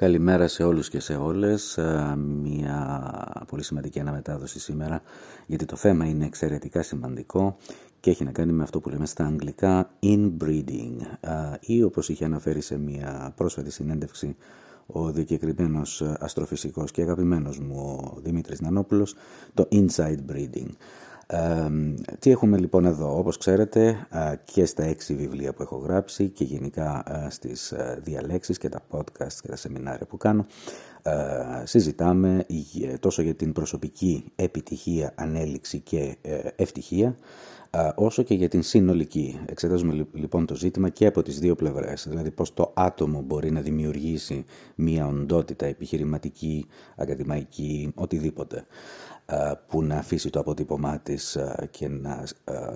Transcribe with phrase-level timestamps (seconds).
[0.00, 1.78] Καλημέρα σε όλους και σε όλες.
[1.78, 5.02] Ε, μια πολύ σημαντική αναμετάδοση σήμερα,
[5.46, 7.56] γιατί το θέμα είναι εξαιρετικά σημαντικό
[8.00, 12.24] και έχει να κάνει με αυτό που λέμε στα αγγλικά inbreeding ε, ή όπως είχε
[12.24, 14.36] αναφέρει σε μια πρόσφατη συνέντευξη
[14.86, 19.14] ο διακεκριμένος αστροφυσικός και αγαπημένος μου ο Δημήτρης Νανόπουλος,
[19.54, 20.70] το inside breeding
[22.18, 24.06] τι έχουμε λοιπόν εδώ, όπως ξέρετε
[24.44, 29.48] και στα έξι βιβλία που έχω γράψει και γενικά στις διαλέξεις και τα podcast και
[29.48, 30.46] τα σεμινάρια που κάνω
[31.64, 32.46] συζητάμε
[33.00, 37.16] τόσο για την προσωπική επιτυχία, ανέλυξη και ε, ευτυχία
[37.94, 39.40] όσο και για την συνολική.
[39.46, 43.60] Εξετάζουμε λοιπόν το ζήτημα και από τις δύο πλευρές, δηλαδή πώς το άτομο μπορεί να
[43.60, 46.66] δημιουργήσει μια οντότητα επιχειρηματική,
[46.96, 48.64] ακαδημαϊκή, οτιδήποτε
[49.66, 51.38] που να αφήσει το αποτύπωμά της
[51.70, 52.24] και να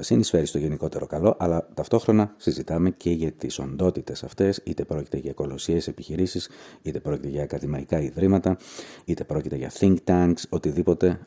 [0.01, 5.33] συνεισφέρει στο γενικότερο καλό, αλλά ταυτόχρονα συζητάμε και για τις οντότητες αυτές, είτε πρόκειται για
[5.33, 6.49] κολοσσίες επιχειρήσεις,
[6.83, 8.57] είτε πρόκειται για ακαδημαϊκά ιδρύματα,
[9.05, 11.21] είτε πρόκειται για think tanks, οτιδήποτε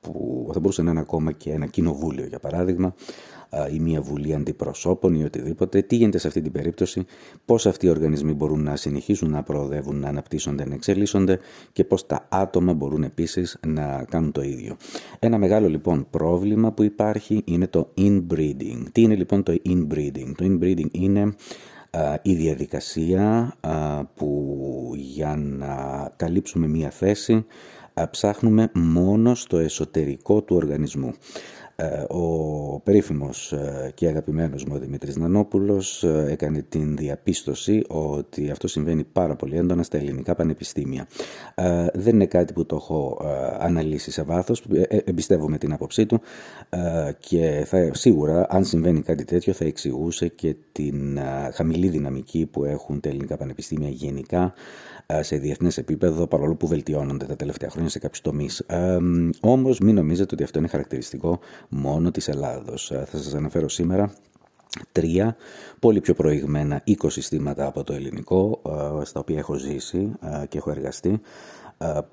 [0.00, 2.94] που θα μπορούσε να είναι ακόμα και ένα κοινοβούλιο για παράδειγμα
[3.74, 5.82] ή μια βουλή αντιπροσώπων ή οτιδήποτε.
[5.82, 7.04] Τι γίνεται σε αυτή την περίπτωση,
[7.44, 11.38] πώς αυτοί οι οργανισμοί μπορούν να συνεχίσουν να προοδεύουν, να αναπτύσσονται, να εξελίσσονται
[11.72, 14.76] και πώς τα άτομα μπορούν επίσης να κάνουν το ίδιο.
[15.18, 18.82] Ένα μεγάλο λοιπόν πρόβλημα που υπάρχει είναι το inbreeding.
[18.92, 21.34] Τι είναι λοιπόν το inbreeding; Το inbreeding είναι
[22.22, 23.54] η διαδικασία
[24.14, 25.74] που για να
[26.16, 27.44] καλύψουμε μία θέση
[28.10, 31.12] ψάχνουμε μόνο στο εσωτερικό του οργανισμού.
[31.80, 38.50] Ε, ο περίφημος ε, και αγαπημένος μου ο Δημήτρης Νανόπουλος ε, έκανε την διαπίστωση ότι
[38.50, 41.06] αυτό συμβαίνει πάρα πολύ έντονα στα ελληνικά πανεπιστήμια.
[41.92, 43.18] Δεν είναι κάτι που το έχω
[43.58, 44.64] αναλύσει σε βάθος,
[45.04, 46.20] εμπιστεύομαι την άποψή του
[47.18, 51.18] και θα, σίγουρα αν συμβαίνει κάτι τέτοιο θα εξηγούσε και την
[51.52, 54.52] χαμηλή δυναμική που έχουν τα ελληνικά πανεπιστήμια γενικά
[55.20, 58.58] σε διεθνές επίπεδο παρόλο που βελτιώνονται τα τελευταία χρόνια σε κάποιους τομείς.
[58.58, 58.98] Ε,
[59.40, 61.38] όμως μην νομίζετε ότι αυτό είναι χαρακτηριστικό
[61.70, 62.90] μόνο της Ελλάδος.
[62.90, 64.12] Ε, θα σας αναφέρω σήμερα
[64.92, 65.36] τρία
[65.80, 68.62] πολύ πιο προηγμένα οικοσυστήματα από το ελληνικό
[69.00, 70.12] ε, στα οποία έχω ζήσει
[70.42, 71.20] ε, και έχω εργαστεί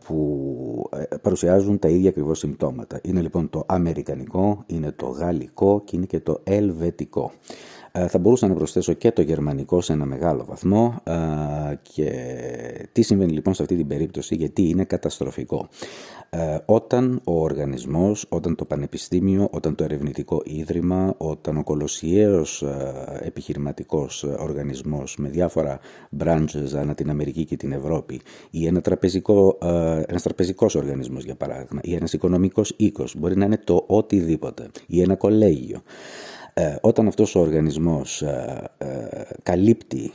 [0.05, 0.89] που
[1.21, 2.99] παρουσιάζουν τα ίδια ακριβώς συμπτώματα.
[3.03, 7.31] Είναι λοιπόν το αμερικανικό, είναι το γαλλικό και είναι και το ελβετικό.
[7.97, 11.13] Ε, θα μπορούσα να προσθέσω και το γερμανικό σε ένα μεγάλο βαθμό ε,
[11.81, 12.09] και
[12.91, 15.67] τι συμβαίνει λοιπόν σε αυτή την περίπτωση γιατί είναι καταστροφικό.
[16.29, 22.63] Ε, όταν ο οργανισμός, όταν το πανεπιστήμιο, όταν το ερευνητικό ίδρυμα, όταν ο κολοσιαίος
[23.19, 25.79] επιχειρηματικός οργανισμός με διάφορα
[26.19, 29.57] branches ανά την Αμερική και την Ευρώπη ή ένα τραπεζικό,
[30.07, 35.01] ένας τραπεζικός οργανισμός για παράδειγμα ή ένας οικονομικός οίκος, μπορεί να είναι το οτιδήποτε ή
[35.01, 35.81] ένα κολέγιο.
[36.59, 38.87] Ε, όταν αυτός ο οργανισμός ε, ε,
[39.43, 40.11] καλύπτει,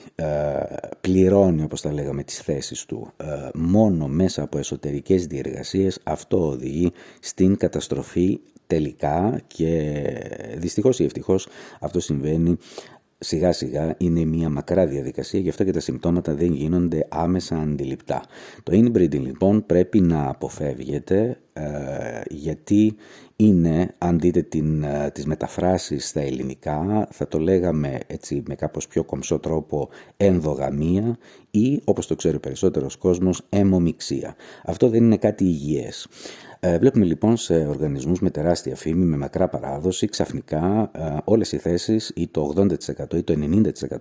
[1.00, 3.12] πληρώνει όπως τα λέγαμε τις θέσεις του
[3.54, 9.92] μόνο μέσα από εσωτερικές διεργασίες αυτό οδηγεί στην καταστροφή τελικά και
[10.56, 11.48] δυστυχώς ή ευτυχώς
[11.80, 12.56] αυτό συμβαίνει
[13.22, 18.22] σιγά σιγά είναι μια μακρά διαδικασία, γι' αυτό και τα συμπτώματα δεν γίνονται άμεσα αντιληπτά.
[18.62, 21.62] Το inbreeding λοιπόν πρέπει να αποφεύγεται ε,
[22.28, 22.96] γιατί
[23.46, 28.86] είναι, αν δείτε την, ε, τις μεταφράσεις στα ελληνικά, θα το λέγαμε έτσι με κάπως
[28.86, 31.18] πιο κομψό τρόπο ενδογαμία
[31.50, 34.34] ή όπως το ξέρει ο περισσότερος κόσμος αιμομιξία.
[34.64, 36.08] Αυτό δεν είναι κάτι υγιές.
[36.64, 41.58] Ε, βλέπουμε λοιπόν σε οργανισμούς με τεράστια φήμη, με μακρά παράδοση, ξαφνικά ε, όλες οι
[41.58, 43.34] θέσεις ή το 80% ή το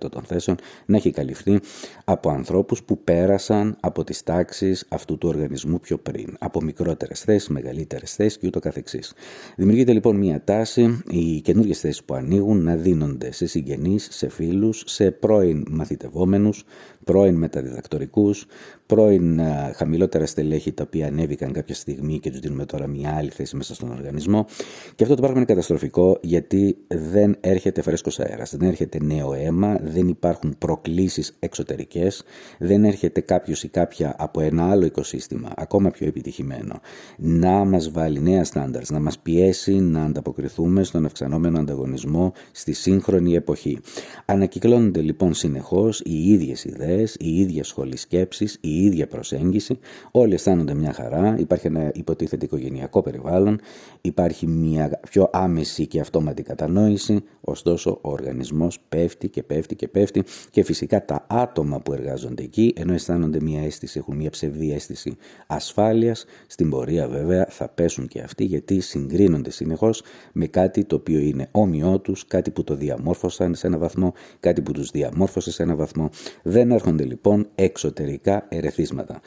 [0.04, 1.60] 90% των θέσεων να έχει καλυφθεί
[2.04, 6.36] από ανθρώπους που πέρασαν από τις τάξεις αυτού του οργανισμού πιο πριν.
[6.38, 9.12] Από μικρότερες θέσεις, μεγαλύτερες θέσεις και ούτω καθεξής.
[9.56, 14.82] Δημιουργείται λοιπόν μια τάση οι καινούργιες θέσεις που ανοίγουν να δίνονται σε συγγενείς, σε φίλους,
[14.86, 16.64] σε πρώην μαθητευόμενους,
[17.04, 18.46] πρώην μεταδιδακτορικούς,
[18.86, 23.30] πρώην ε, χαμηλότερα στελέχη τα οποία ανέβηκαν κάποια στιγμή και τους δίνουμε τώρα μια άλλη
[23.30, 24.46] θέση μέσα στον οργανισμό.
[24.94, 29.78] Και αυτό το πράγμα είναι καταστροφικό γιατί δεν έρχεται φρέσκος αέρας, δεν έρχεται νέο αίμα,
[29.82, 32.22] δεν υπάρχουν προκλήσεις εξωτερικές,
[32.58, 36.80] δεν έρχεται κάποιος ή κάποια από ένα άλλο οικοσύστημα, ακόμα πιο επιτυχημένο,
[37.16, 43.34] να μας βάλει νέα στάνταρ, να μας πιέσει να ανταποκριθούμε στον αυξανόμενο ανταγωνισμό στη σύγχρονη
[43.34, 43.78] εποχή.
[44.24, 49.78] Ανακυκλώνονται λοιπόν συνεχώς οι ίδιες ιδέες, οι ίδιες σχολή σκέψη, η ίδια προσέγγιση,
[50.10, 53.60] όλοι αισθάνονται μια χαρά, υπάρχει ένα υποτίθεται το οικογενειακό περιβάλλον,
[54.00, 60.24] υπάρχει μια πιο άμεση και αυτόματη κατανόηση, ωστόσο ο οργανισμός πέφτει και πέφτει και πέφτει
[60.50, 65.16] και φυσικά τα άτομα που εργάζονται εκεί, ενώ αισθάνονται μια αίσθηση, έχουν μια ψευδή αίσθηση
[65.46, 70.02] ασφάλειας, στην πορεία βέβαια θα πέσουν και αυτοί γιατί συγκρίνονται συνεχώς
[70.32, 74.62] με κάτι το οποίο είναι όμοιό τους, κάτι που το διαμόρφωσαν σε ένα βαθμό, κάτι
[74.62, 76.10] που τους διαμόρφωσε σε ένα βαθμό.
[76.42, 79.20] Δεν έρχονται λοιπόν εξωτερικά ερεθίσματα.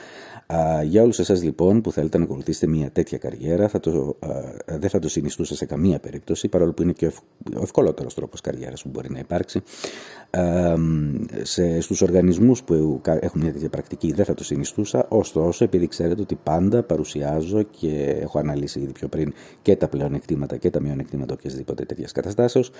[0.53, 4.17] Α, για όλους εσάς λοιπόν που θέλετε να ακολουθήσετε μια τέτοια καριέρα θα το,
[4.65, 7.05] δεν θα το συνιστούσα σε καμία περίπτωση παρόλο που είναι και
[7.55, 9.61] ο ευκολότερος τρόπος καριέρας που μπορεί να υπάρξει
[11.41, 16.21] σε, στους οργανισμούς που έχουν μια τέτοια πρακτική δεν θα το συνιστούσα, ωστόσο επειδή ξέρετε
[16.21, 19.33] ότι πάντα παρουσιάζω και έχω αναλύσει ήδη πιο πριν
[19.65, 22.71] και τα πλεονεκτήματα και τα μειονεκτήματα οποιασδήποτε τέτοιας καταστάσεως,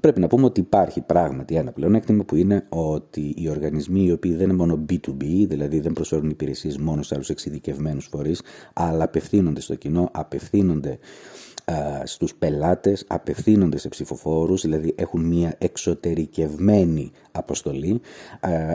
[0.00, 4.32] πρέπει να πούμε ότι υπάρχει πράγματι ένα πλεονέκτημα που είναι ότι οι οργανισμοί οι οποίοι
[4.34, 8.42] δεν είναι μόνο B2B, δηλαδή δεν προσφέρουν υπηρεσίες μόνο σε άλλους εξειδικευμένους φορείς,
[8.72, 10.98] αλλά απευθύνονται στο κοινό, απευθύνονται
[12.04, 18.00] στους πελάτες απευθύνονται σε ψηφοφόρους, δηλαδή έχουν μια εξωτερικευμένη αποστολή.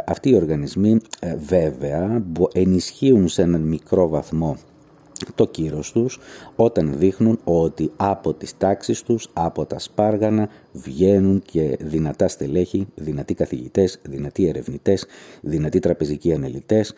[0.05, 2.23] Αυτοί οι οργανισμοί ε, βέβαια
[2.53, 4.57] ενισχύουν σε έναν μικρό βαθμό
[5.35, 6.19] το κύρος τους
[6.55, 13.33] όταν δείχνουν ότι από τις τάξεις τους, από τα σπάργανα βγαίνουν και δυνατά στελέχη, δυνατοί
[13.33, 15.05] καθηγητές, δυνατοί ερευνητές,
[15.41, 16.93] δυνατοί τραπεζικοί ανελητές,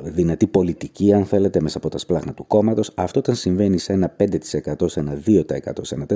[0.00, 2.92] δυνατή πολιτική αν θέλετε μέσα από τα σπλάχνα του κόμματος.
[2.94, 5.42] Αυτό όταν συμβαίνει σε ένα 5% σε ένα 2%
[5.80, 6.06] σε ένα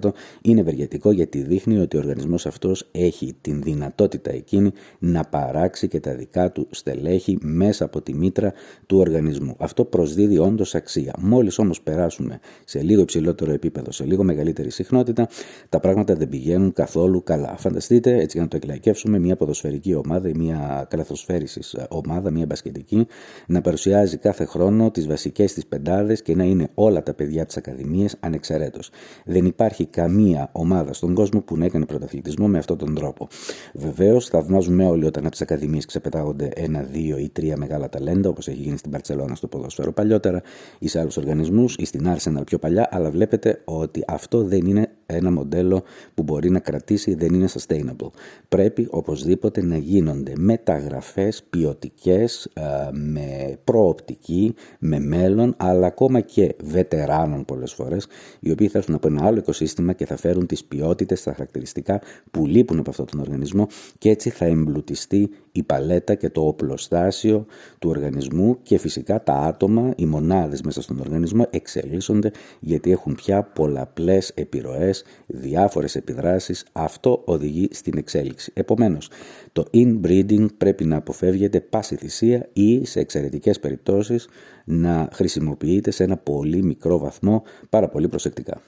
[0.00, 0.10] 4%
[0.42, 6.00] είναι ευεργετικό γιατί δείχνει ότι ο οργανισμός αυτός έχει την δυνατότητα εκείνη να παράξει και
[6.00, 8.52] τα δικά του στελέχη μέσα από τη μήτρα
[8.86, 9.54] του οργανισμού.
[9.58, 11.14] Αυτό προσδίδει όντως αξία.
[11.18, 15.28] Μόλις όμως περάσουμε σε λίγο υψηλότερο επίπεδο σε λίγο μεγαλύτερη συχνότητα
[15.68, 20.28] τα πράγματα δεν πηγαίνουν καθόλου καλά φανταστείτε έτσι για να το εκλαϊκεύσουμε μια ποδοσφαιρική ομάδα
[20.28, 23.06] ή μια καλαθοσφαίρισης ομάδα ομάδα, μια μπασκετική,
[23.46, 27.56] να παρουσιάζει κάθε χρόνο τις βασικές της πεντάδες και να είναι όλα τα παιδιά της
[27.56, 28.90] Ακαδημίας ανεξαιρέτως.
[29.24, 33.28] Δεν υπάρχει καμία ομάδα στον κόσμο που να έκανε πρωταθλητισμό με αυτόν τον τρόπο.
[33.74, 38.48] Βεβαίως, θαυμάζουμε όλοι όταν από τις Ακαδημίες ξεπετάγονται ένα, δύο ή τρία μεγάλα ταλέντα, όπως
[38.48, 40.42] έχει γίνει στην Παρσελόνα στο ποδόσφαιρο παλιότερα
[40.78, 44.89] ή σε άλλους οργανισμούς ή στην Arsenal πιο παλιά, αλλά βλέπετε ότι αυτό δεν είναι
[45.16, 45.82] ένα μοντέλο
[46.14, 48.10] που μπορεί να κρατήσει, δεν είναι sustainable.
[48.48, 52.62] Πρέπει οπωσδήποτε να γίνονται μεταγραφές ποιοτικές, ε,
[52.92, 58.06] με προοπτική, με μέλλον, αλλά ακόμα και βετεράνων πολλές φορές,
[58.40, 62.00] οι οποίοι θα έρθουν από ένα άλλο οικοσύστημα και θα φέρουν τις ποιότητες, τα χαρακτηριστικά
[62.30, 63.66] που λείπουν από αυτόν τον οργανισμό
[63.98, 67.46] και έτσι θα εμπλουτιστεί η παλέτα και το οπλοστάσιο
[67.78, 72.30] του οργανισμού και φυσικά τα άτομα, οι μονάδες μέσα στον οργανισμό εξελίσσονται
[72.60, 76.66] γιατί έχουν πια πολλαπλές επιρροές, διάφορες επιδράσεις.
[76.72, 78.52] Αυτό οδηγεί στην εξέλιξη.
[78.54, 79.10] Επομένως,
[79.52, 84.28] το inbreeding πρέπει να αποφεύγεται πάση θυσία ή σε εξαιρετικές περιπτώσεις
[84.64, 88.60] να χρησιμοποιείται σε ένα πολύ μικρό βαθμό πάρα πολύ προσεκτικά.